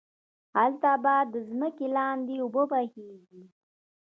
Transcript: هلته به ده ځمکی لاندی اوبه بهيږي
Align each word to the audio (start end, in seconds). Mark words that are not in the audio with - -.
هلته 0.57 0.91
به 1.03 1.15
ده 1.31 1.39
ځمکی 1.49 1.87
لاندی 1.95 2.35
اوبه 2.41 2.63
بهيږي 2.71 3.43